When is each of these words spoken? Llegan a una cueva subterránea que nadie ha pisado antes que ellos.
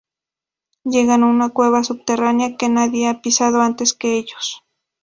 Llegan 0.83 1.21
a 1.21 1.27
una 1.27 1.49
cueva 1.51 1.83
subterránea 1.83 2.57
que 2.57 2.69
nadie 2.69 3.07
ha 3.07 3.21
pisado 3.21 3.61
antes 3.61 3.93
que 3.93 4.13
ellos. 4.17 4.63